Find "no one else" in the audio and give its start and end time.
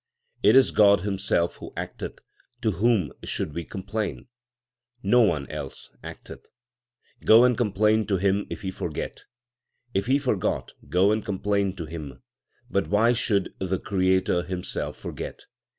5.03-5.91